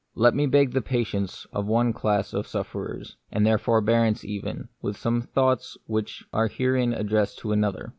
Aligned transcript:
Let 0.15 0.33
me 0.33 0.47
beg 0.47 0.71
the 0.71 0.81
patience 0.81 1.45
of 1.53 1.67
one 1.67 1.93
class 1.93 2.29
of 2.29 2.31
The 2.31 2.39
Mystery 2.39 2.39
of 2.39 2.45
Pain. 2.45 2.51
sufferers, 2.71 3.17
and 3.31 3.45
their 3.45 3.57
forbearance 3.59 4.25
even, 4.25 4.69
with 4.81 4.97
some 4.97 5.17
of 5.17 5.21
the 5.27 5.31
thoughts 5.33 5.77
which 5.85 6.25
are 6.33 6.47
herein 6.47 6.91
ad 6.95 7.05
dressed 7.07 7.37
to 7.41 7.51
another. 7.51 7.89